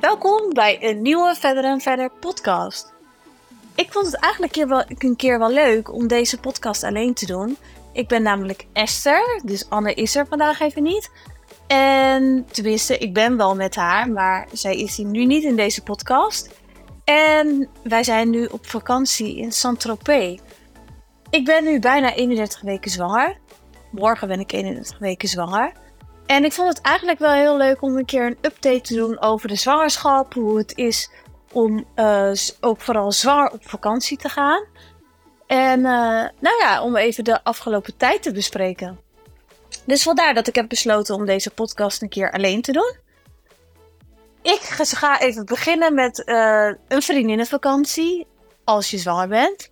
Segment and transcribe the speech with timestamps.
[0.00, 2.92] Welkom bij een nieuwe Verder en Verder podcast.
[3.74, 4.56] Ik vond het eigenlijk
[5.02, 7.56] een keer, wel, leuk om deze podcast alleen te doen.
[7.92, 11.10] Ik ben namelijk Esther, dus Anne is er vandaag even niet.
[11.66, 15.82] En tenminste, ik ben wel met haar, maar zij is hier nu niet in deze
[15.82, 16.60] podcast.
[17.04, 20.40] En wij zijn nu op vakantie in Saint-Tropez.
[21.30, 23.36] Ik ben nu bijna 31 weken zwanger.
[23.90, 25.72] Morgen ben ik 31 weken zwanger.
[26.30, 29.20] En ik vond het eigenlijk wel heel leuk om een keer een update te doen
[29.20, 30.34] over de zwangerschap.
[30.34, 31.10] Hoe het is
[31.52, 34.64] om uh, ook vooral zwaar op vakantie te gaan.
[35.46, 35.84] En uh,
[36.38, 39.00] nou ja, om even de afgelopen tijd te bespreken.
[39.84, 42.96] Dus vandaar dat ik heb besloten om deze podcast een keer alleen te doen.
[44.42, 48.26] Ik ga even beginnen met uh, een vriendinnenvakantie
[48.64, 49.70] als je zwanger bent.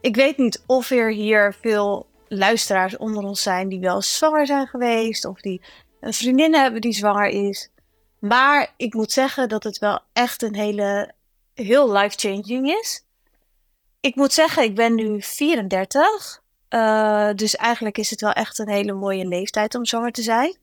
[0.00, 4.66] Ik weet niet of er hier veel luisteraars onder ons zijn die wel zwanger zijn
[4.66, 5.60] geweest of die
[6.06, 7.70] een vriendin hebben die zwanger is.
[8.18, 11.12] Maar ik moet zeggen dat het wel echt een hele,
[11.54, 13.04] heel life-changing is.
[14.00, 16.42] Ik moet zeggen, ik ben nu 34.
[16.70, 20.56] Uh, dus eigenlijk is het wel echt een hele mooie leeftijd om zwanger te zijn.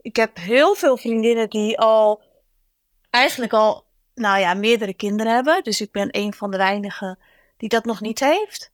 [0.00, 2.22] Ik heb heel veel vriendinnen die al,
[3.10, 5.62] eigenlijk al, nou ja, meerdere kinderen hebben.
[5.62, 7.18] Dus ik ben een van de weinigen
[7.56, 8.70] die dat nog niet heeft.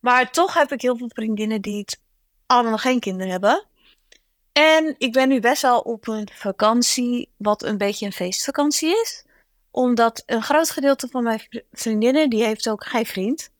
[0.00, 2.00] Maar toch heb ik heel veel vriendinnen die het
[2.46, 3.66] allemaal nog geen kinderen hebben.
[4.52, 9.24] En ik ben nu best wel op een vakantie, wat een beetje een feestvakantie is.
[9.70, 13.50] Omdat een groot gedeelte van mijn vriendinnen, die heeft ook geen vriend.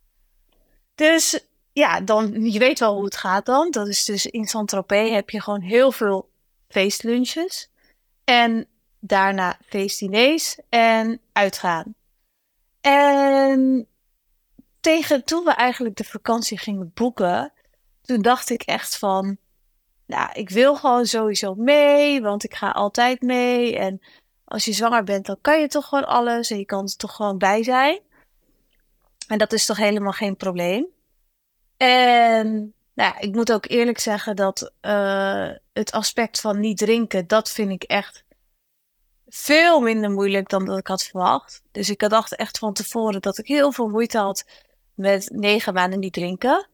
[0.95, 3.71] Dus ja, dan, je weet wel hoe het gaat dan.
[3.71, 6.29] Dat is dus in Saint-Tropez heb je gewoon heel veel
[6.69, 7.71] feestlunches.
[8.25, 8.67] En
[9.01, 11.95] daarna feestdiners en uitgaan.
[12.81, 13.87] En
[14.81, 17.53] tegen toen we eigenlijk de vakantie gingen boeken,
[18.03, 19.39] toen dacht ik echt van,
[20.13, 23.79] nou, ik wil gewoon sowieso mee, want ik ga altijd mee.
[23.79, 24.01] En
[24.45, 27.17] als je zwanger bent, dan kan je toch gewoon alles en je kan er toch
[27.17, 28.01] gewoon bij zijn.
[29.27, 30.87] En dat is toch helemaal geen probleem.
[31.77, 37.51] En nou, ik moet ook eerlijk zeggen dat uh, het aspect van niet drinken, dat
[37.51, 38.25] vind ik echt
[39.29, 41.63] veel minder moeilijk dan dat ik had verwacht.
[41.71, 44.45] Dus ik dacht echt van tevoren dat ik heel veel moeite had
[44.95, 46.71] met negen maanden niet drinken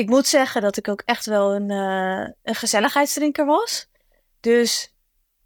[0.00, 3.88] ik moet zeggen dat ik ook echt wel een, uh, een gezelligheidsdrinker was.
[4.40, 4.94] Dus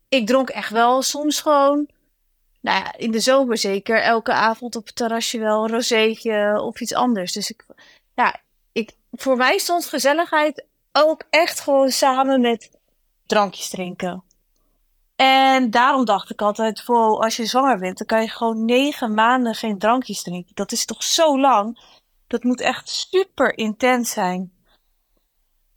[0.08, 1.88] ik dronk echt wel soms gewoon,
[2.60, 6.80] nou ja, in de zomer zeker, elke avond op het terrasje wel een rozeetje of
[6.80, 7.32] iets anders.
[7.32, 7.66] Dus ik,
[8.14, 8.40] ja,
[8.72, 12.70] ik, voor mij stond gezelligheid ook echt gewoon samen met
[13.26, 14.24] drankjes drinken.
[15.16, 19.14] En daarom dacht ik altijd, voor als je zwanger bent, dan kan je gewoon negen
[19.14, 20.54] maanden geen drankjes drinken.
[20.54, 21.78] Dat is toch zo lang?
[22.34, 24.52] Dat moet echt super intens zijn.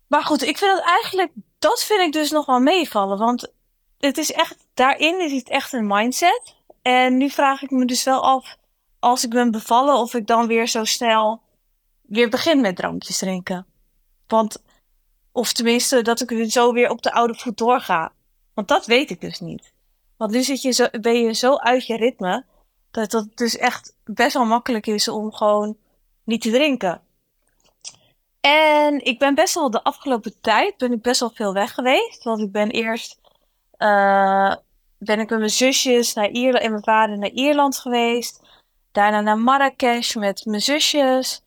[0.07, 3.17] Maar goed, ik vind het eigenlijk, dat vind ik dus nog wel meevallen.
[3.17, 3.53] Want
[3.97, 6.55] het is echt, daarin is het echt een mindset.
[6.81, 8.57] En nu vraag ik me dus wel af,
[8.99, 11.41] als ik ben bevallen, of ik dan weer zo snel
[12.01, 13.65] weer begin met drankjes drinken.
[14.27, 14.63] Want,
[15.31, 18.11] of tenminste, dat ik zo weer op de oude voet doorga.
[18.53, 19.73] Want dat weet ik dus niet.
[20.15, 22.45] Want nu zit je zo, ben je zo uit je ritme,
[22.91, 25.77] dat het dus echt best wel makkelijk is om gewoon
[26.27, 27.01] niet te drinken.
[28.41, 32.23] En ik ben best wel de afgelopen tijd ben ik best wel veel weg geweest.
[32.23, 33.19] Want ik ben eerst
[33.77, 34.55] uh,
[34.97, 38.41] ben ik met mijn zusjes naar Ierland en mijn vader naar Ierland geweest.
[38.91, 41.41] Daarna naar Marrakesh met mijn zusjes.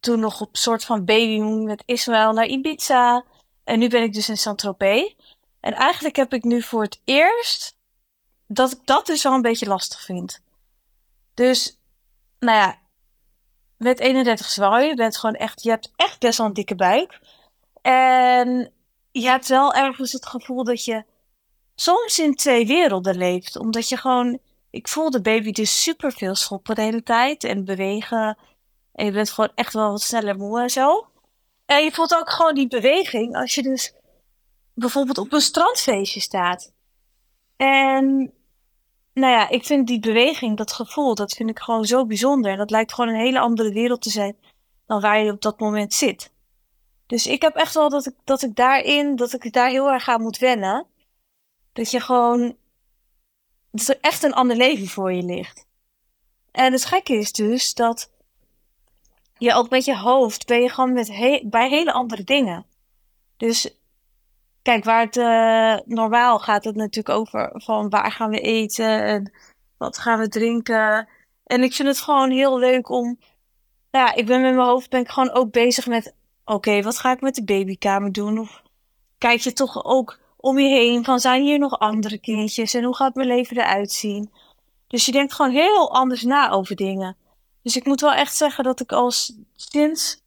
[0.00, 3.24] Toen nog op soort van babymoon met Ismaël naar Ibiza.
[3.64, 5.14] En nu ben ik dus in Saint-Tropez.
[5.60, 7.76] En eigenlijk heb ik nu voor het eerst
[8.46, 10.40] dat ik dat dus wel een beetje lastig vind.
[11.34, 11.78] Dus,
[12.38, 12.81] nou ja,
[13.82, 14.84] met 31 zwaar.
[14.84, 17.20] Je bent gewoon echt, je hebt echt best wel een dikke buik.
[17.82, 18.72] En
[19.10, 21.04] je hebt wel ergens het gevoel dat je
[21.74, 23.56] soms in twee werelden leeft.
[23.56, 24.38] Omdat je gewoon,
[24.70, 28.38] ik voel de baby dus super veel schoppen de hele tijd en bewegen.
[28.92, 31.06] En je bent gewoon echt wel wat sneller moe en zo.
[31.66, 33.94] En je voelt ook gewoon die beweging als je dus
[34.74, 36.72] bijvoorbeeld op een strandfeestje staat.
[37.56, 38.32] En
[39.14, 42.56] nou ja, ik vind die beweging, dat gevoel, dat vind ik gewoon zo bijzonder.
[42.56, 44.36] Dat lijkt gewoon een hele andere wereld te zijn
[44.86, 46.32] dan waar je op dat moment zit.
[47.06, 50.08] Dus ik heb echt wel dat ik, dat ik daarin, dat ik daar heel erg
[50.08, 50.86] aan moet wennen.
[51.72, 52.56] Dat je gewoon,
[53.70, 55.66] dat er echt een ander leven voor je ligt.
[56.50, 58.10] En het gekke is dus dat
[59.38, 61.08] je ook met je hoofd ben je gewoon met
[61.44, 62.66] bij hele andere dingen.
[63.36, 63.81] Dus
[64.62, 69.32] Kijk, waar het uh, normaal gaat het natuurlijk over van waar gaan we eten en
[69.76, 71.08] wat gaan we drinken.
[71.44, 73.18] En ik vind het gewoon heel leuk om.
[73.90, 76.14] Ja, ik ben met mijn hoofd ben ik gewoon ook bezig met.
[76.44, 78.38] Oké, wat ga ik met de babykamer doen?
[78.38, 78.62] Of
[79.18, 82.96] kijk je toch ook om je heen van zijn hier nog andere kindjes en hoe
[82.96, 84.30] gaat mijn leven eruit zien?
[84.86, 87.16] Dus je denkt gewoon heel anders na over dingen.
[87.62, 89.10] Dus ik moet wel echt zeggen dat ik al
[89.54, 90.22] sinds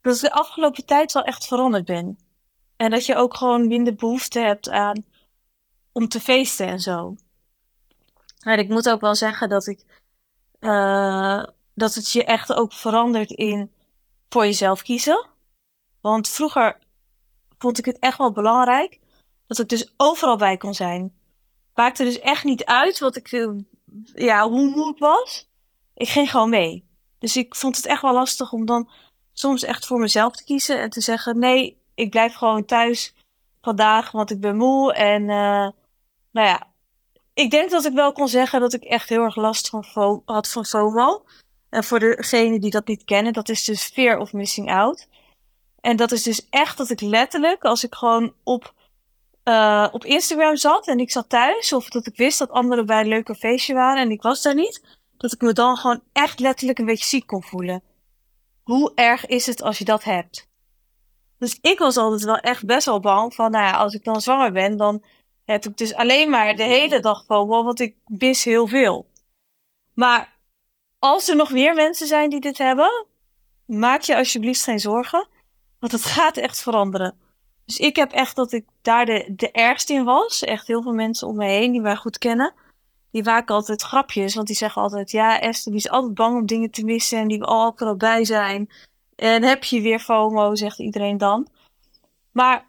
[0.00, 2.18] dat ik de afgelopen tijd wel echt veranderd ben.
[2.76, 5.04] En dat je ook gewoon minder behoefte hebt aan
[5.92, 7.16] om te feesten en zo.
[8.40, 9.84] En ik moet ook wel zeggen dat ik
[10.60, 11.44] uh,
[11.74, 13.72] dat het je echt ook verandert in
[14.28, 15.26] voor jezelf kiezen.
[16.00, 16.78] Want vroeger
[17.58, 19.00] vond ik het echt wel belangrijk
[19.46, 21.14] dat ik dus overal bij kon zijn.
[21.74, 23.28] Maakte dus echt niet uit wat ik,
[24.14, 25.48] ja, hoe moe ik was.
[25.94, 26.88] Ik ging gewoon mee.
[27.18, 28.90] Dus ik vond het echt wel lastig om dan
[29.32, 33.14] soms echt voor mezelf te kiezen en te zeggen: nee, ik blijf gewoon thuis
[33.60, 34.92] vandaag, want ik ben moe.
[34.94, 35.68] En uh,
[36.30, 36.66] nou ja,
[37.34, 40.48] ik denk dat ik wel kon zeggen dat ik echt heel erg last van had
[40.48, 41.24] van FOMO.
[41.68, 45.08] En voor degenen die dat niet kennen, dat is dus fear of missing out.
[45.80, 48.74] En dat is dus echt dat ik letterlijk, als ik gewoon op,
[49.44, 53.00] uh, op Instagram zat en ik zat thuis, of dat ik wist dat anderen bij
[53.00, 56.40] een leuke feestje waren en ik was daar niet, dat ik me dan gewoon echt
[56.40, 57.82] letterlijk een beetje ziek kon voelen.
[58.62, 60.48] Hoe erg is het als je dat hebt?
[61.38, 64.20] Dus ik was altijd wel echt best wel bang van, nou ja, als ik dan
[64.20, 65.04] zwanger ben, dan
[65.44, 69.06] heb ik dus alleen maar de hele dag FOMO, want ik mis heel veel.
[69.94, 70.38] Maar
[70.98, 73.06] als er nog meer mensen zijn die dit hebben,
[73.66, 75.28] maak je alsjeblieft geen zorgen.
[75.78, 77.14] Want het gaat echt veranderen.
[77.64, 80.44] Dus ik heb echt dat ik daar de, de ergste in was.
[80.44, 82.54] Echt heel veel mensen om me heen die mij goed kennen.
[83.10, 84.34] Die maken altijd grapjes.
[84.34, 87.18] Want die zeggen altijd: Ja, Esther die is altijd bang om dingen te missen.
[87.18, 88.68] En die wil altijd bij zijn.
[89.16, 91.48] En heb je weer FOMO, zegt iedereen dan.
[92.32, 92.66] Maar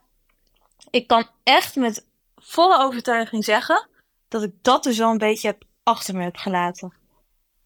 [0.90, 2.06] ik kan echt met
[2.36, 3.88] volle overtuiging zeggen
[4.28, 6.94] dat ik dat dus wel een beetje heb achter me heb gelaten.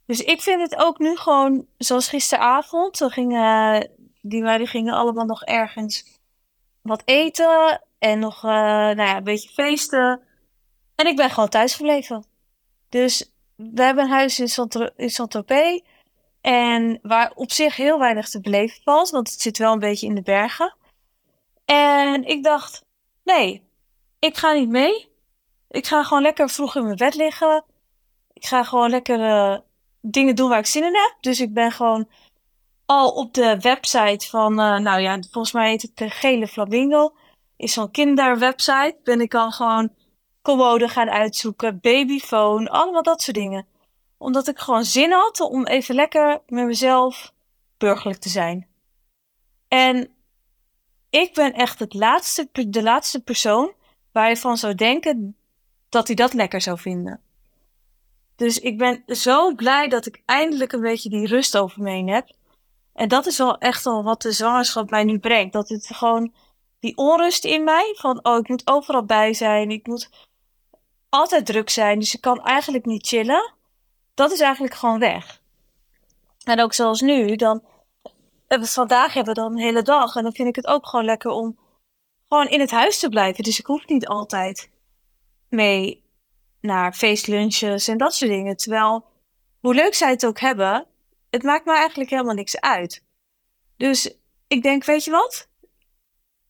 [0.05, 3.89] Dus ik vind het ook nu gewoon, zoals gisteravond, gingen,
[4.21, 6.19] die meiden gingen allemaal nog ergens
[6.81, 10.21] wat eten en nog uh, nou ja, een beetje feesten.
[10.95, 12.25] En ik ben gewoon thuis gebleven.
[12.89, 14.47] Dus we hebben een huis in
[15.09, 15.81] Saint-Tropez.
[16.41, 20.07] En waar op zich heel weinig te beleven valt, want het zit wel een beetje
[20.07, 20.75] in de bergen.
[21.65, 22.85] En ik dacht,
[23.23, 23.63] nee,
[24.19, 25.09] ik ga niet mee.
[25.69, 27.63] Ik ga gewoon lekker vroeg in mijn bed liggen.
[28.33, 29.57] Ik ga gewoon lekker uh,
[30.01, 31.15] dingen doen waar ik zin in heb.
[31.19, 32.07] Dus ik ben gewoon
[32.85, 37.13] al op de website van, uh, nou ja, volgens mij heet het de Gele Flamingo.
[37.57, 38.97] Is zo'n kinderwebsite.
[39.03, 39.89] Ben ik al gewoon
[40.41, 43.65] commode gaan uitzoeken, babyfoon, allemaal dat soort dingen.
[44.21, 47.33] Omdat ik gewoon zin had om even lekker met mezelf
[47.77, 48.67] burgerlijk te zijn.
[49.67, 50.09] En
[51.09, 53.73] ik ben echt het laatste, de laatste persoon
[54.11, 55.35] waar je van zou denken
[55.89, 57.21] dat hij dat lekker zou vinden.
[58.35, 62.09] Dus ik ben zo blij dat ik eindelijk een beetje die rust over me heen
[62.09, 62.29] heb.
[62.93, 65.53] En dat is wel echt al wat de zwangerschap mij nu brengt.
[65.53, 66.33] Dat het gewoon
[66.79, 69.71] die onrust in mij van, oh, ik moet overal bij zijn.
[69.71, 70.09] Ik moet
[71.09, 71.99] altijd druk zijn.
[71.99, 73.59] Dus ik kan eigenlijk niet chillen.
[74.13, 75.41] Dat is eigenlijk gewoon weg.
[76.43, 77.63] En ook zoals nu, dan.
[78.47, 80.15] Vandaag hebben we dan een hele dag.
[80.15, 81.59] En dan vind ik het ook gewoon lekker om
[82.27, 83.43] gewoon in het huis te blijven.
[83.43, 84.69] Dus ik hoef niet altijd
[85.49, 86.03] mee
[86.61, 88.57] naar feestlunches en dat soort dingen.
[88.57, 89.05] Terwijl,
[89.59, 90.87] hoe leuk zij het ook hebben,
[91.29, 93.05] het maakt me eigenlijk helemaal niks uit.
[93.77, 94.15] Dus
[94.47, 95.49] ik denk, weet je wat?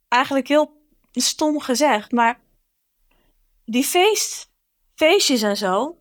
[0.08, 0.82] Eigenlijk heel
[1.12, 2.40] stom gezegd, maar
[3.66, 4.52] die feest,
[4.96, 6.01] feestjes en zo,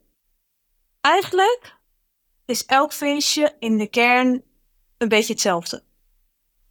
[1.00, 1.76] eigenlijk
[2.44, 4.42] is elk feestje in de kern
[4.98, 5.82] een beetje hetzelfde.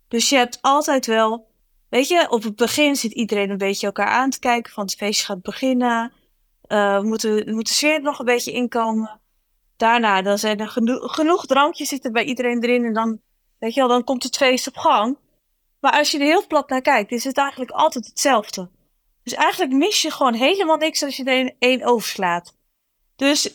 [0.07, 1.49] Dus je hebt altijd wel
[1.89, 4.95] Weet je, op het begin zit iedereen een beetje elkaar aan te kijken van het
[4.95, 6.13] feestje gaat beginnen.
[6.67, 9.19] Uh, moeten, moet de sfeer nog een beetje inkomen.
[9.77, 13.21] Daarna dan zijn er genoeg, genoeg drankjes zitten bij iedereen erin en dan,
[13.59, 15.17] weet je wel, dan komt het feest op gang.
[15.79, 18.69] Maar als je er heel plat naar kijkt, is het eigenlijk altijd hetzelfde.
[19.23, 22.55] Dus eigenlijk mis je gewoon helemaal niks als je er één overslaat.
[23.15, 23.53] Dus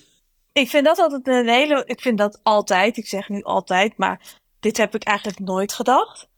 [0.55, 1.83] ik vind dat altijd een hele.
[1.87, 2.97] Ik vind dat altijd.
[2.97, 4.21] Ik zeg nu altijd, maar
[4.61, 6.29] dit heb ik eigenlijk nooit gedacht.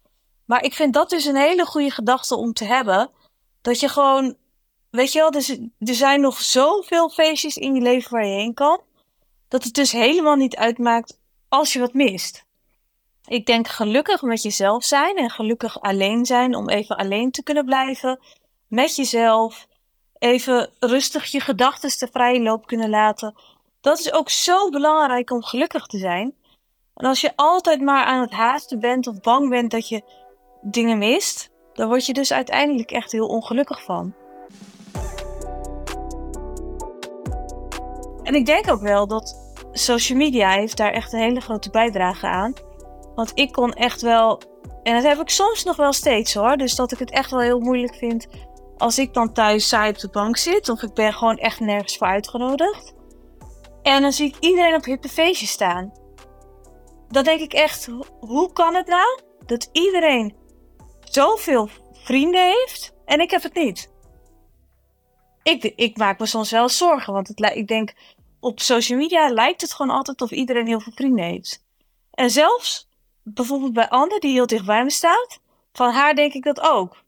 [0.45, 3.11] Maar ik vind dat dus een hele goede gedachte om te hebben.
[3.61, 4.37] Dat je gewoon,
[4.91, 8.55] weet je wel, dus, er zijn nog zoveel feestjes in je leven waar je heen
[8.55, 8.81] kan.
[9.49, 11.19] Dat het dus helemaal niet uitmaakt
[11.49, 12.45] als je wat mist.
[13.27, 17.65] Ik denk gelukkig met jezelf zijn en gelukkig alleen zijn om even alleen te kunnen
[17.65, 18.21] blijven.
[18.69, 19.67] Met jezelf.
[20.19, 23.35] Even rustig je gedachten te vrije loop kunnen laten.
[23.87, 26.35] Dat is ook zo belangrijk om gelukkig te zijn.
[26.95, 30.03] En als je altijd maar aan het haasten bent of bang bent dat je
[30.63, 34.15] dingen mist, dan word je dus uiteindelijk echt heel ongelukkig van.
[38.23, 42.27] En ik denk ook wel dat social media heeft daar echt een hele grote bijdrage
[42.27, 42.53] aan.
[43.15, 44.43] Want ik kon echt wel,
[44.83, 47.41] en dat heb ik soms nog wel steeds hoor, dus dat ik het echt wel
[47.41, 48.27] heel moeilijk vind
[48.77, 51.97] als ik dan thuis saai op de bank zit of ik ben gewoon echt nergens
[51.97, 52.96] voor uitgenodigd.
[53.87, 55.93] En dan zie ik iedereen op hippe feestjes staan.
[57.09, 57.89] Dan denk ik echt,
[58.21, 60.37] hoe kan het nou dat iedereen
[61.01, 63.91] zoveel vrienden heeft en ik heb het niet?
[65.43, 67.93] Ik, ik maak me soms wel zorgen, want het, ik denk
[68.41, 71.65] op social media lijkt het gewoon altijd of iedereen heel veel vrienden heeft.
[72.11, 72.89] En zelfs
[73.23, 75.41] bijvoorbeeld bij Anne, die heel dicht bij me staat,
[75.73, 77.05] van haar denk ik dat ook.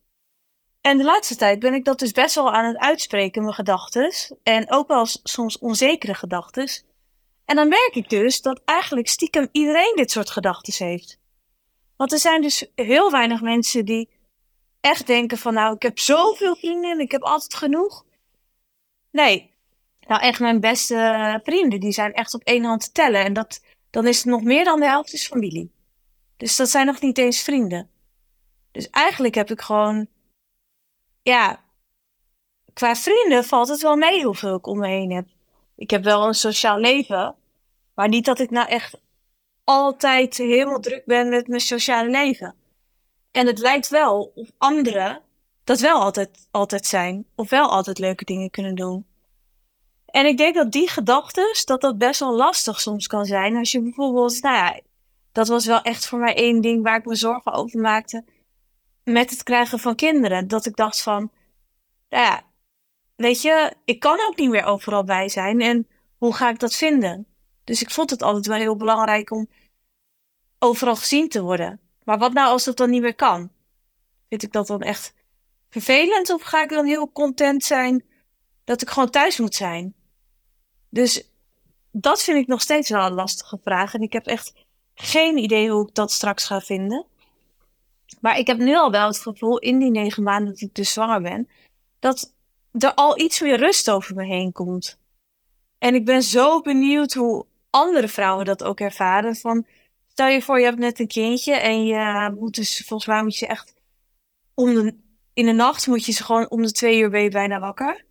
[0.88, 4.12] En de laatste tijd ben ik dat dus best wel aan het uitspreken, mijn gedachten.
[4.42, 6.68] En ook wel soms onzekere gedachten.
[7.44, 11.18] En dan merk ik dus dat eigenlijk stiekem iedereen dit soort gedachten heeft.
[11.96, 14.08] Want er zijn dus heel weinig mensen die
[14.80, 18.04] echt denken van nou, ik heb zoveel vrienden en ik heb altijd genoeg.
[19.10, 19.54] Nee,
[20.00, 23.24] nou echt mijn beste vrienden, die zijn echt op één hand te tellen.
[23.24, 25.72] En dat, dan is het nog meer dan de helft is familie.
[26.36, 27.90] Dus dat zijn nog niet eens vrienden.
[28.72, 30.08] Dus eigenlijk heb ik gewoon
[31.28, 31.60] ja,
[32.72, 35.26] qua vrienden valt het wel mee hoeveel ik om me heen heb.
[35.76, 37.34] Ik heb wel een sociaal leven,
[37.94, 39.00] maar niet dat ik nou echt
[39.64, 42.54] altijd helemaal druk ben met mijn sociale leven.
[43.30, 45.22] En het lijkt wel of anderen
[45.64, 49.06] dat wel altijd, altijd zijn, of wel altijd leuke dingen kunnen doen.
[50.06, 53.56] En ik denk dat die gedachten, dat dat best wel lastig soms kan zijn.
[53.56, 54.80] Als je bijvoorbeeld, nou ja,
[55.32, 58.24] dat was wel echt voor mij één ding waar ik me zorgen over maakte
[59.12, 60.48] met het krijgen van kinderen.
[60.48, 61.30] Dat ik dacht van,
[62.08, 62.42] nou ja,
[63.16, 65.60] weet je, ik kan ook niet meer overal bij zijn.
[65.60, 65.88] En
[66.18, 67.26] hoe ga ik dat vinden?
[67.64, 69.48] Dus ik vond het altijd wel heel belangrijk om
[70.58, 71.80] overal gezien te worden.
[72.04, 73.50] Maar wat nou als dat dan niet meer kan?
[74.28, 75.14] Vind ik dat dan echt
[75.70, 76.30] vervelend?
[76.30, 78.04] Of ga ik dan heel content zijn
[78.64, 79.94] dat ik gewoon thuis moet zijn?
[80.90, 81.30] Dus
[81.92, 83.94] dat vind ik nog steeds wel een lastige vraag.
[83.94, 84.52] En ik heb echt
[84.94, 87.06] geen idee hoe ik dat straks ga vinden.
[88.20, 90.92] Maar ik heb nu al wel het gevoel in die negen maanden dat ik dus
[90.92, 91.48] zwanger ben,
[91.98, 92.34] dat
[92.72, 94.98] er al iets meer rust over me heen komt.
[95.78, 99.36] En ik ben zo benieuwd hoe andere vrouwen dat ook ervaren.
[99.36, 99.66] Van,
[100.08, 103.36] stel je voor, je hebt net een kindje en je moet dus, volgens mij moet
[103.36, 103.74] je echt
[104.54, 104.96] om de,
[105.34, 108.04] in de nacht moet je ze gewoon om de twee uur bijna wakker.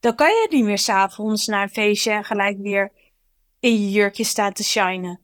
[0.00, 2.92] Dan kan je niet meer s'avonds naar een feestje en gelijk weer
[3.60, 5.20] in je jurkje staan te shinen.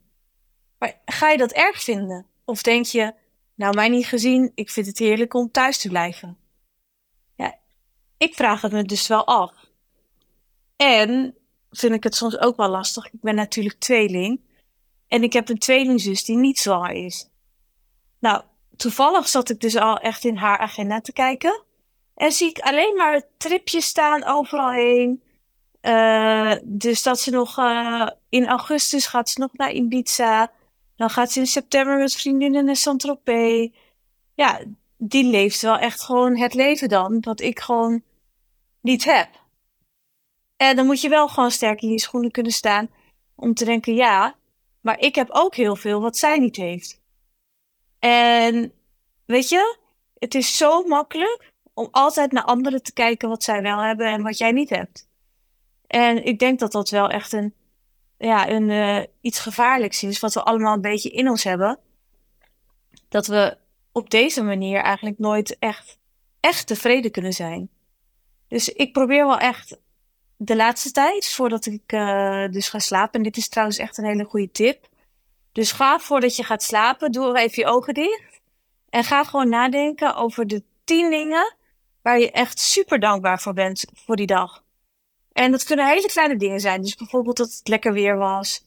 [0.78, 2.26] Maar ga je dat erg vinden?
[2.44, 3.14] Of denk je,
[3.54, 6.36] nou, mij niet gezien, ik vind het heerlijk om thuis te blijven.
[7.36, 7.58] Ja,
[8.18, 9.52] ik vraag het me dus wel af.
[10.76, 11.34] En
[11.70, 13.06] vind ik het soms ook wel lastig.
[13.06, 14.40] Ik ben natuurlijk tweeling.
[15.08, 17.30] En ik heb een tweelingzus die niet zwanger is.
[18.18, 18.42] Nou,
[18.76, 21.64] toevallig zat ik dus al echt in haar agenda te kijken.
[22.14, 25.22] En zie ik alleen maar tripjes staan overal heen.
[25.82, 30.52] Uh, dus dat ze nog uh, in augustus gaat ze nog naar Ibiza.
[30.96, 33.70] Dan gaat ze in september met vriendinnen naar Saint-Tropez.
[34.34, 34.60] Ja,
[34.96, 38.02] die leeft wel echt gewoon het leven dan, wat ik gewoon
[38.80, 39.28] niet heb.
[40.56, 42.90] En dan moet je wel gewoon sterk in je schoenen kunnen staan
[43.34, 44.36] om te denken, ja,
[44.80, 47.00] maar ik heb ook heel veel wat zij niet heeft.
[47.98, 48.72] En
[49.24, 49.78] weet je,
[50.18, 54.22] het is zo makkelijk om altijd naar anderen te kijken wat zij wel hebben en
[54.22, 55.08] wat jij niet hebt.
[55.86, 57.54] En ik denk dat dat wel echt een
[58.18, 61.78] ja, een, uh, iets gevaarlijks is, wat we allemaal een beetje in ons hebben.
[63.08, 63.56] Dat we
[63.92, 65.98] op deze manier eigenlijk nooit echt,
[66.40, 67.68] echt tevreden kunnen zijn.
[68.48, 69.78] Dus ik probeer wel echt
[70.36, 74.04] de laatste tijd, voordat ik uh, dus ga slapen, en dit is trouwens echt een
[74.04, 74.88] hele goede tip.
[75.52, 78.40] Dus ga voordat je gaat slapen, doe even je ogen dicht.
[78.90, 81.54] En ga gewoon nadenken over de tien dingen
[82.02, 84.63] waar je echt super dankbaar voor bent voor die dag.
[85.34, 86.82] En dat kunnen hele kleine dingen zijn.
[86.82, 88.64] Dus bijvoorbeeld dat het lekker weer was.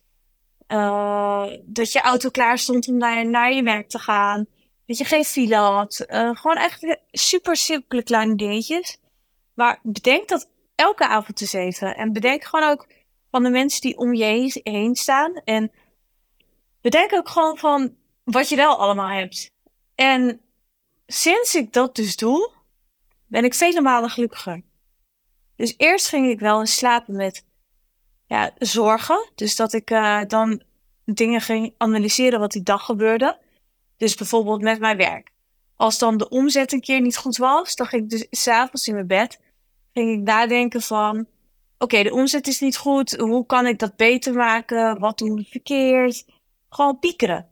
[0.67, 4.45] Uh, dat je auto klaar stond om naar, je werk te gaan.
[4.85, 6.05] Dat je geen file had.
[6.07, 8.99] Uh, gewoon echt super simpele kleine dingetjes.
[9.53, 11.95] Maar bedenk dat elke avond eens even.
[11.95, 12.87] En bedenk gewoon ook
[13.31, 15.41] van de mensen die om je heen staan.
[15.43, 15.71] En
[16.81, 19.51] bedenk ook gewoon van wat je wel allemaal hebt.
[19.95, 20.41] En
[21.07, 22.51] sinds ik dat dus doe,
[23.27, 24.61] ben ik vele malen gelukkiger.
[25.57, 27.45] Dus eerst ging ik wel slapen met
[28.25, 29.29] ja, zorgen.
[29.35, 30.61] Dus dat ik uh, dan
[31.05, 33.39] dingen ging analyseren wat die dag gebeurde.
[33.97, 35.31] Dus bijvoorbeeld met mijn werk.
[35.75, 38.93] Als dan de omzet een keer niet goed was, dan ging ik dus s'avonds in
[38.93, 39.39] mijn bed
[39.93, 41.27] ging ik nadenken van...
[41.79, 43.11] Oké, de omzet is niet goed.
[43.11, 44.99] Hoe kan ik dat beter maken?
[44.99, 46.25] Wat doen we verkeerd?
[46.69, 47.49] Gewoon piekeren.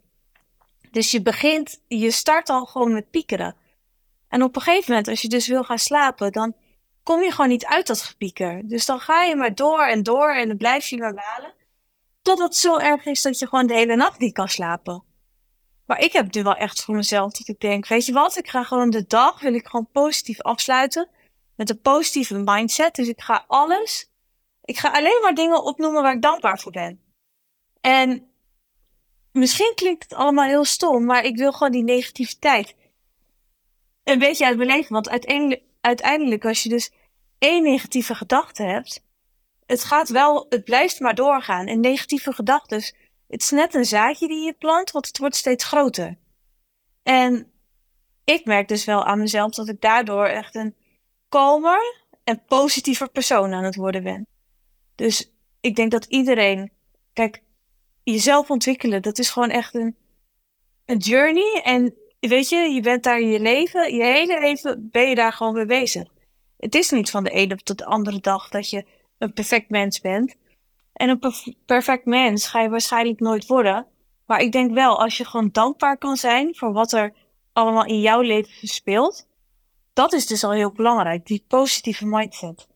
[0.92, 3.56] Dus je begint, je start al gewoon met piekeren.
[4.28, 6.56] En op een gegeven moment, als je dus wil gaan slapen, dan
[7.06, 8.62] kom je gewoon niet uit dat gepieker.
[8.68, 11.54] Dus dan ga je maar door en door en dan blijf je maar malen.
[12.22, 15.04] Totdat het zo erg is dat je gewoon de hele nacht niet kan slapen.
[15.86, 18.50] Maar ik heb nu wel echt voor mezelf dat ik denk, weet je wat, ik
[18.50, 21.10] ga gewoon de dag, wil ik gewoon positief afsluiten.
[21.56, 22.96] Met een positieve mindset.
[22.96, 24.10] Dus ik ga alles
[24.64, 27.02] Ik ga alleen maar dingen opnoemen waar ik dankbaar voor ben.
[27.82, 28.30] En
[29.32, 32.76] misschien klinkt het allemaal heel stom, maar ik wil gewoon die negativiteit
[34.04, 34.94] een beetje uit leven.
[34.94, 36.92] Want uiteindelijk, uiteindelijk als je dus
[37.38, 39.04] één negatieve gedachte hebt,
[39.65, 41.68] het gaat wel, het blijft maar doorgaan.
[41.68, 42.77] En negatieve gedachten,
[43.27, 46.18] het is net een zaadje die je plant, want het wordt steeds groter.
[47.04, 47.51] En
[48.24, 50.75] ik merk dus wel aan mezelf dat ik daardoor echt een
[51.30, 54.27] kalmer en positiever persoon aan het worden ben.
[54.96, 56.72] Dus ik denk dat iedereen,
[57.13, 57.44] kijk,
[58.04, 59.96] jezelf ontwikkelen, dat is gewoon echt een,
[60.86, 61.62] een journey.
[61.63, 61.96] En
[62.27, 65.65] weet je, je bent daar je leven, je hele leven ben je daar gewoon mee
[65.65, 66.08] bezig.
[66.58, 68.86] Het is niet van de ene tot de andere dag dat je
[69.17, 70.36] een perfect mens bent.
[70.94, 71.34] En een
[71.65, 73.88] perfect mens ga je waarschijnlijk nooit worden.
[74.25, 77.13] Maar ik denk wel, als je gewoon dankbaar kan zijn voor wat er
[77.53, 79.27] allemaal in jouw leven speelt,
[79.94, 82.67] dat is dus al heel belangrijk, die positieve mindset.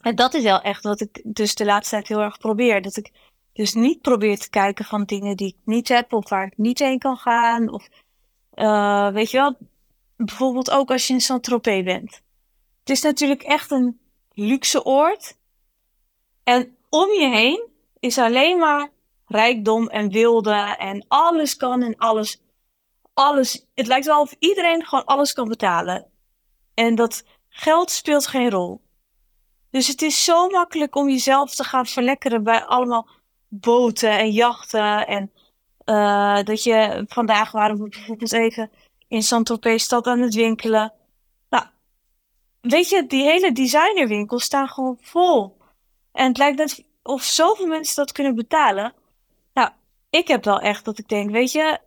[0.00, 2.82] En dat is wel echt wat ik dus de laatste tijd heel erg probeer.
[2.82, 3.10] Dat ik
[3.52, 6.78] dus niet probeer te kijken van dingen die ik niet heb of waar ik niet
[6.78, 7.68] heen kan gaan.
[7.72, 7.88] Of
[8.56, 9.56] uh, weet je wel,
[10.16, 12.22] bijvoorbeeld ook als je in Saint-Tropez bent.
[12.80, 14.00] Het is natuurlijk echt een
[14.32, 15.38] luxe oord.
[16.44, 18.90] En om je heen is alleen maar
[19.26, 22.42] rijkdom en wilde en alles kan en alles.
[23.14, 23.66] Alles.
[23.74, 26.06] Het lijkt wel of iedereen gewoon alles kan betalen.
[26.74, 28.80] En dat geld speelt geen rol.
[29.70, 33.08] Dus het is zo makkelijk om jezelf te gaan verlekkeren bij allemaal
[33.48, 35.06] boten en jachten.
[35.06, 35.32] En
[35.86, 38.70] uh, dat je vandaag waren we bijvoorbeeld even
[39.08, 40.92] in Saint-Tropez stad aan het winkelen.
[41.50, 41.64] Nou,
[42.60, 45.56] weet je, die hele designerwinkels staan gewoon vol.
[46.12, 48.92] En het lijkt net of zoveel mensen dat kunnen betalen.
[49.52, 49.70] Nou,
[50.10, 51.78] ik heb wel echt dat ik denk, weet je,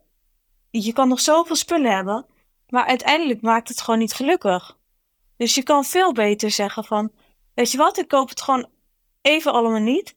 [0.71, 2.25] je kan nog zoveel spullen hebben,
[2.69, 4.77] maar uiteindelijk maakt het gewoon niet gelukkig.
[5.37, 7.11] Dus je kan veel beter zeggen van,
[7.53, 8.69] weet je wat, ik koop het gewoon
[9.21, 10.15] even allemaal niet.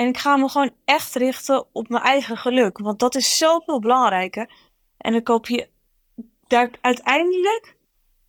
[0.00, 2.78] En ik ga me gewoon echt richten op mijn eigen geluk.
[2.78, 4.50] Want dat is zoveel belangrijker.
[4.96, 5.68] En dan koop je
[6.46, 7.76] daar uiteindelijk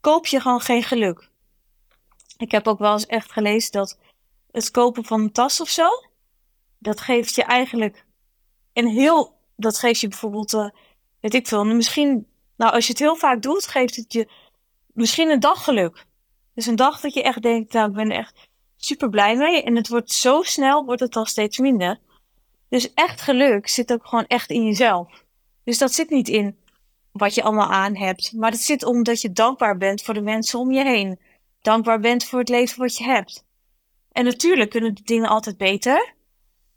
[0.02, 1.30] koop je gewoon geen geluk.
[2.38, 3.98] Ik heb ook wel eens echt gelezen dat
[4.52, 5.88] het kopen van een tas of zo,
[6.78, 8.06] dat geeft je eigenlijk
[8.74, 10.70] een heel, dat geeft je bijvoorbeeld, uh,
[11.20, 14.30] weet ik veel, misschien, nou als je het heel vaak doet, geeft het je
[14.94, 16.06] misschien een dag geluk.
[16.54, 18.50] Dus een dag dat je echt denkt, nou ik ben echt
[18.84, 19.64] super blij mee.
[19.64, 22.00] En het wordt zo snel, wordt het al steeds minder.
[22.70, 25.24] Dus echt geluk zit ook gewoon echt in jezelf.
[25.64, 26.58] Dus dat zit niet in
[27.12, 28.34] wat je allemaal aan hebt.
[28.34, 31.20] Maar het zit omdat je dankbaar bent voor de mensen om je heen.
[31.62, 33.46] Dankbaar bent voor het leven wat je hebt.
[34.12, 36.14] En natuurlijk kunnen de dingen altijd beter.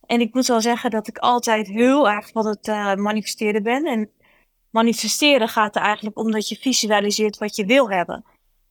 [0.07, 3.85] En ik moet wel zeggen dat ik altijd heel erg van het uh, manifesteren ben.
[3.85, 4.11] En
[4.71, 8.25] manifesteren gaat er eigenlijk om dat je visualiseert wat je wil hebben.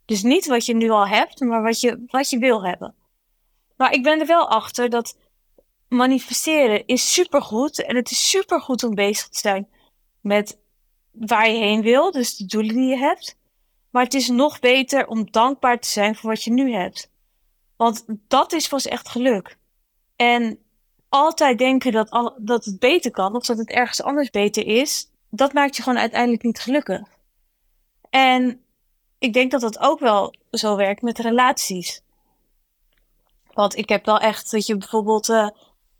[0.05, 2.95] Dus niet wat je nu al hebt, maar wat je, wat je wil hebben.
[3.83, 5.17] Maar ik ben er wel achter dat
[5.87, 7.83] manifesteren is supergoed.
[7.83, 9.69] En het is supergoed om bezig te zijn
[10.21, 10.59] met
[11.11, 12.11] waar je heen wil.
[12.11, 13.37] Dus de doelen die je hebt.
[13.89, 17.11] Maar het is nog beter om dankbaar te zijn voor wat je nu hebt.
[17.75, 19.57] Want dat is pas echt geluk.
[20.15, 20.59] En
[21.09, 25.53] altijd denken dat, dat het beter kan of dat het ergens anders beter is, dat
[25.53, 27.01] maakt je gewoon uiteindelijk niet gelukkig.
[28.09, 28.65] En
[29.19, 32.02] ik denk dat dat ook wel zo werkt met relaties.
[33.53, 35.29] Want ik heb wel echt dat je bijvoorbeeld.
[35.29, 35.47] Uh,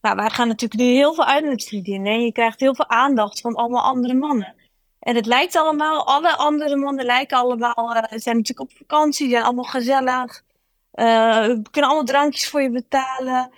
[0.02, 2.06] nou, wij gaan natuurlijk nu heel veel uit met.
[2.06, 4.56] En je krijgt heel veel aandacht van allemaal andere mannen.
[5.00, 7.96] En het lijkt allemaal, alle andere mannen lijken allemaal.
[7.96, 10.44] Uh, zijn natuurlijk op vakantie, zijn allemaal gezellig.
[10.94, 13.52] Uh, kunnen allemaal drankjes voor je betalen.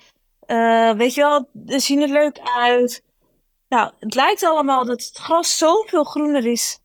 [0.97, 3.03] Weet je wel, zien er leuk uit.
[3.69, 6.79] Nou, het lijkt allemaal dat het gras zoveel groener is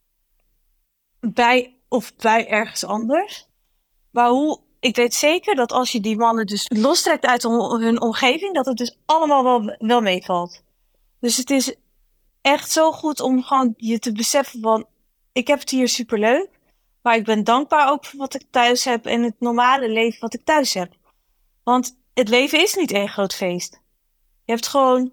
[1.21, 3.47] bij of bij ergens anders.
[4.11, 8.55] Maar hoe, ik weet zeker dat als je die mannen dus lostrekt uit hun omgeving,
[8.55, 10.63] dat het dus allemaal wel, wel meevalt.
[11.21, 11.75] Dus het is
[12.41, 14.87] echt zo goed om gewoon je te beseffen van,
[15.33, 16.49] ik heb het hier super leuk.
[17.03, 20.35] Maar ik ben dankbaar ook voor wat ik thuis heb en het normale leven wat
[20.35, 20.93] ik thuis heb.
[21.65, 23.81] Want het leven is niet één groot feest.
[24.45, 25.13] Je hebt gewoon,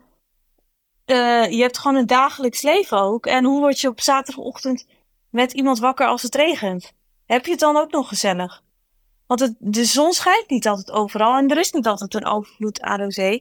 [1.06, 3.26] uh, je hebt gewoon een dagelijks leven ook.
[3.26, 4.86] En hoe word je op zaterdagochtend
[5.30, 6.94] met iemand wakker als het regent?
[7.26, 8.64] Heb je het dan ook nog gezellig?
[9.28, 13.00] Want de zon schijnt niet altijd overal en er is niet altijd een overvloed aan
[13.00, 13.40] rosé.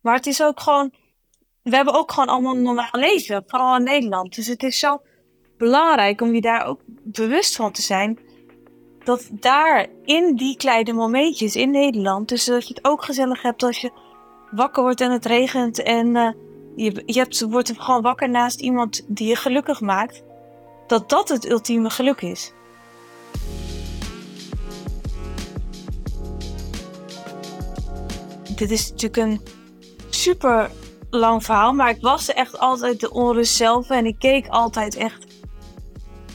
[0.00, 0.92] Maar het is ook gewoon,
[1.62, 4.34] we hebben ook gewoon allemaal een normaal leven, vooral in Nederland.
[4.34, 5.02] Dus het is zo
[5.58, 8.18] belangrijk om je daar ook bewust van te zijn.
[9.04, 13.62] Dat daar in die kleine momentjes in Nederland, dus dat je het ook gezellig hebt
[13.62, 13.90] als je
[14.50, 16.30] wakker wordt en het regent en uh,
[16.76, 20.22] je, je wordt gewoon wakker naast iemand die je gelukkig maakt,
[20.86, 22.52] dat dat het ultieme geluk is.
[28.58, 29.40] Dit is natuurlijk een
[30.10, 30.70] super
[31.10, 35.26] lang verhaal, maar ik was echt altijd de onrust zelf en ik keek altijd echt.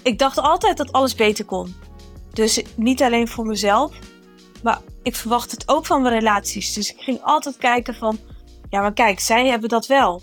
[0.04, 1.76] Ik dacht altijd dat alles beter kon.
[2.34, 3.96] Dus niet alleen voor mezelf,
[4.64, 6.74] maar ik verwacht het ook van mijn relaties.
[6.74, 8.20] Dus ik ging altijd kijken van,
[8.70, 10.22] ja, maar kijk, zij hebben dat wel.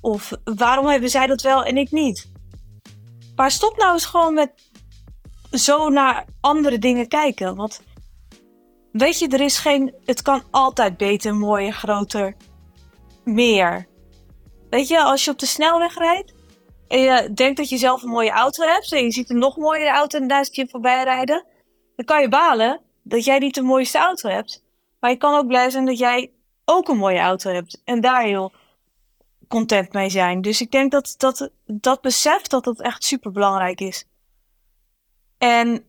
[0.00, 2.30] Of waarom hebben zij dat wel en ik niet?
[3.36, 4.52] Maar stop nou eens gewoon met
[5.50, 7.56] zo naar andere dingen kijken.
[7.56, 7.80] Want
[8.98, 9.94] weet je, er is geen.
[10.04, 12.36] Het kan altijd beter, mooier, groter,
[13.24, 13.86] meer.
[14.70, 16.34] Weet je, als je op de snelweg rijdt
[16.88, 19.56] en je denkt dat je zelf een mooie auto hebt en je ziet een nog
[19.56, 21.44] mooiere auto en zit je voorbij rijden,
[21.96, 24.64] dan kan je balen dat jij niet de mooiste auto hebt.
[25.00, 26.32] Maar je kan ook blij zijn dat jij
[26.64, 28.52] ook een mooie auto hebt en daar heel
[29.48, 30.40] content mee zijn.
[30.40, 34.06] Dus ik denk dat dat, dat besef dat dat echt super belangrijk is.
[35.38, 35.84] En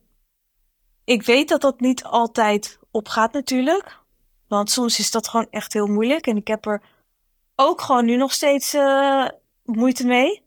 [1.04, 3.98] ik weet dat dat niet altijd opgaat natuurlijk.
[4.48, 6.26] Want soms is dat gewoon echt heel moeilijk.
[6.26, 6.82] En ik heb er
[7.56, 9.28] ook gewoon nu nog steeds uh,
[9.64, 10.42] moeite mee.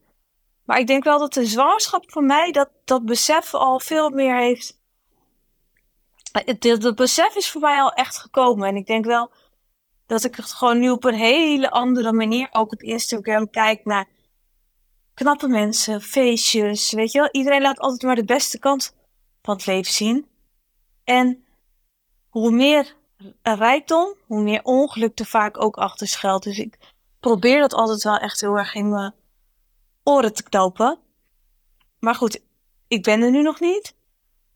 [0.65, 4.37] Maar ik denk wel dat de zwangerschap voor mij dat, dat besef al veel meer
[4.37, 4.79] heeft.
[6.31, 8.67] Het, het besef is voor mij al echt gekomen.
[8.67, 9.31] En ik denk wel
[10.05, 14.07] dat ik het gewoon nu op een hele andere manier ook op Instagram kijk naar
[15.13, 17.29] knappe mensen, feestjes, weet je wel.
[17.31, 18.95] Iedereen laat altijd maar de beste kant
[19.41, 20.27] van het leven zien.
[21.03, 21.45] En
[22.31, 22.95] hoe meer
[23.41, 26.43] rijkdom, hoe meer ongeluk er vaak ook achter schuilt.
[26.43, 26.77] Dus ik
[27.19, 29.13] probeer dat altijd wel echt heel erg in mijn
[30.03, 30.99] oren te knopen.
[31.99, 32.41] Maar goed,
[32.87, 33.95] ik ben er nu nog niet.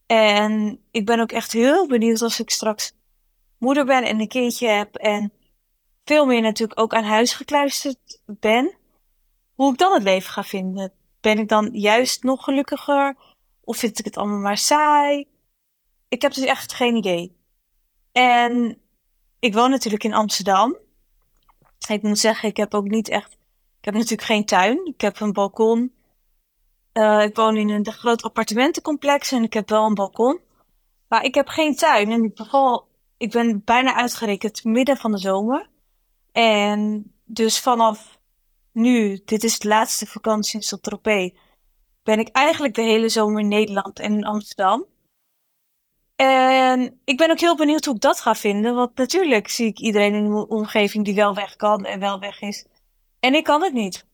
[0.05, 2.93] En ik ben ook echt heel benieuwd als ik straks
[3.57, 5.33] moeder ben en een kindje heb en
[6.05, 8.75] veel meer natuurlijk ook aan huis gekluisterd ben.
[9.55, 10.93] Hoe ik dan het leven ga vinden.
[11.21, 13.15] Ben ik dan juist nog gelukkiger?
[13.63, 15.27] Of vind ik het allemaal maar saai?
[16.07, 17.34] Ik heb dus echt geen idee.
[18.17, 18.81] En
[19.39, 20.77] ik woon natuurlijk in Amsterdam.
[21.87, 23.31] Ik moet zeggen, ik heb ook niet echt.
[23.79, 24.85] Ik heb natuurlijk geen tuin.
[24.85, 25.93] Ik heb een balkon.
[26.93, 30.39] Uh, ik woon in een groot appartementencomplex en ik heb wel een balkon.
[31.07, 32.11] Maar ik heb geen tuin.
[32.11, 32.39] En ik,
[33.17, 35.69] ik ben bijna uitgerekend midden van de zomer.
[36.31, 38.19] En dus vanaf
[38.71, 41.31] nu, dit is de laatste vakantie in Saint-Tropez,
[42.03, 44.85] ben ik eigenlijk de hele zomer in Nederland en in Amsterdam.
[46.15, 48.75] En ik ben ook heel benieuwd hoe ik dat ga vinden.
[48.75, 52.41] Want natuurlijk zie ik iedereen in mijn omgeving die wel weg kan en wel weg
[52.41, 52.65] is.
[53.19, 54.05] En ik kan het niet.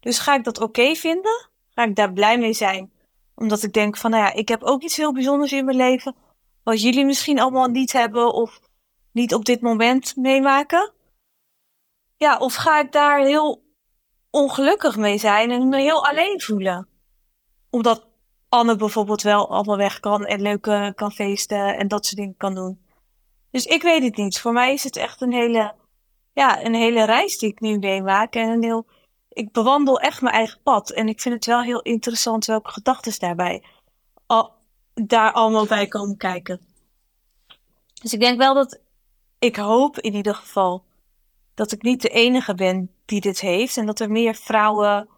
[0.00, 1.48] Dus ga ik dat oké vinden?
[1.70, 2.92] Ga ik daar blij mee zijn?
[3.34, 6.14] Omdat ik denk van, nou ja, ik heb ook iets heel bijzonders in mijn leven.
[6.62, 8.60] Wat jullie misschien allemaal niet hebben of
[9.12, 10.92] niet op dit moment meemaken.
[12.16, 13.64] Ja, of ga ik daar heel
[14.30, 16.88] ongelukkig mee zijn en me heel alleen voelen?
[17.70, 18.06] Omdat
[18.48, 22.54] Anne bijvoorbeeld wel allemaal weg kan en leuk kan feesten en dat soort dingen kan
[22.54, 22.84] doen.
[23.50, 24.40] Dus ik weet het niet.
[24.40, 25.74] Voor mij is het echt een hele,
[26.32, 28.34] ja, een hele reis die ik nu meemaak.
[28.34, 28.86] En een heel,
[29.28, 30.90] ik bewandel echt mijn eigen pad.
[30.90, 33.64] En ik vind het wel heel interessant welke gedachten daarbij
[34.26, 34.52] al,
[34.94, 36.60] daar allemaal bij komen kijken.
[38.02, 38.80] Dus ik denk wel dat,
[39.38, 40.84] ik hoop in ieder geval,
[41.54, 43.76] dat ik niet de enige ben die dit heeft.
[43.76, 45.08] En dat er meer vrouwen,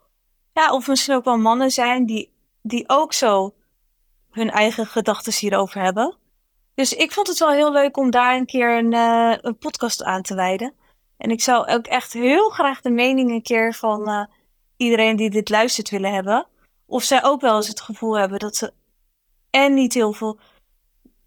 [0.53, 2.33] ja, of misschien ook wel mannen zijn die
[2.69, 3.55] die ook zo
[4.31, 6.17] hun eigen gedachten hierover hebben.
[6.75, 10.03] Dus ik vond het wel heel leuk om daar een keer een, uh, een podcast
[10.03, 10.75] aan te wijden.
[11.17, 14.25] En ik zou ook echt heel graag de mening een keer van uh,
[14.77, 16.47] iedereen die dit luistert willen hebben.
[16.87, 18.73] Of zij ook wel eens het gevoel hebben dat ze
[19.51, 20.39] en niet heel veel,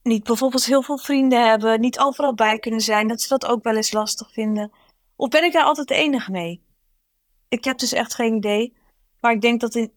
[0.03, 3.63] niet bijvoorbeeld heel veel vrienden hebben, niet overal bij kunnen zijn, dat ze dat ook
[3.63, 4.71] wel eens lastig vinden.
[5.15, 6.63] Of ben ik daar altijd de enige mee?
[7.49, 8.73] Ik heb dus echt geen idee.
[9.19, 9.91] Maar ik denk dat in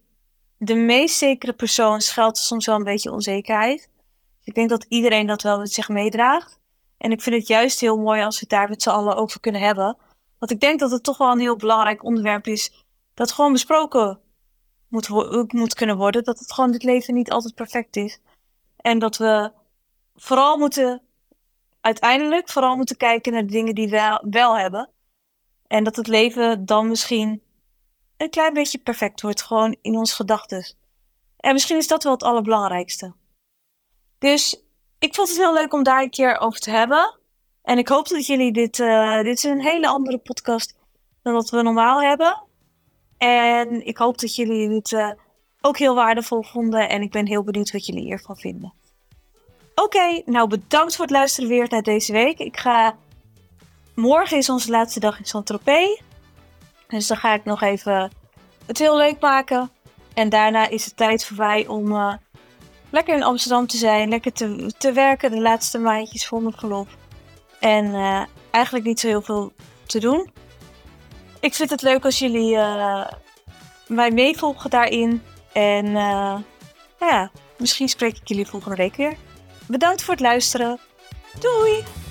[0.57, 3.89] de meest zekere persoon schuilt soms wel een beetje onzekerheid.
[4.45, 6.59] Ik denk dat iedereen dat wel met zich meedraagt.
[6.99, 9.41] En ik vind het juist heel mooi als we het daar met z'n allen over
[9.41, 9.97] kunnen hebben.
[10.39, 12.85] Want ik denk dat het toch wel een heel belangrijk onderwerp is.
[13.15, 14.21] Dat gewoon besproken
[14.89, 15.09] moet,
[15.53, 16.25] moet kunnen worden.
[16.25, 18.21] Dat het gewoon dit leven niet altijd perfect is.
[18.77, 19.53] En dat we
[20.15, 21.03] vooral moeten,
[21.81, 24.91] uiteindelijk vooral moeten kijken naar de dingen die we wel hebben.
[25.67, 27.43] En dat het leven dan misschien
[28.25, 30.75] een klein beetje perfect wordt, gewoon in onze gedachten.
[31.37, 33.15] En misschien is dat wel het allerbelangrijkste.
[34.19, 34.63] Dus
[34.99, 37.19] ik vond het heel leuk om daar een keer over te hebben.
[37.63, 38.79] En ik hoop dat jullie dit.
[38.79, 40.77] Uh, dit is een hele andere podcast
[41.23, 42.43] dan wat we normaal hebben.
[43.19, 45.11] En ik hoop dat jullie dit uh,
[45.61, 46.89] ook heel waardevol vonden.
[46.89, 48.73] En ik ben heel benieuwd wat jullie hiervan vinden.
[49.75, 52.39] Oké, nou bedankt voor het luisteren weer naar deze week.
[52.39, 52.97] Ik ga.
[53.95, 56.01] Morgen is onze laatste dag in Saint-Tropez.
[56.95, 58.11] Dus dan ga ik nog even
[58.67, 59.71] het heel leuk maken.
[60.15, 62.15] En daarna is het tijd voor wij om eh,
[62.91, 64.09] lekker in Amsterdam te zijn.
[64.09, 65.31] Lekker te, te werken.
[65.31, 66.89] De laatste maandjes voor mijn verlof.
[67.61, 69.53] En eh, eigenlijk niet zo heel veel
[69.87, 70.31] te doen.
[71.41, 73.07] Ik vind het leuk als jullie uh,
[73.87, 75.23] mij meevolgen daarin.
[75.53, 76.43] En nou
[76.99, 79.17] ja, misschien spreek ik jullie volgende week weer.
[79.67, 80.81] Bedankt voor het luisteren.
[81.41, 82.04] Doei!